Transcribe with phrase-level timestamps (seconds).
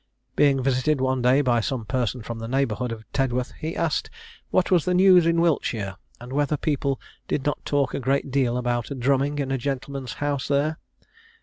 [0.35, 4.09] Being visited one day by some person from the neighbourhood of Tedworth, he asked
[4.49, 8.57] what was the news in Wiltshire, and whether people did not talk a great deal
[8.57, 10.79] about a drumming in a gentleman's house there?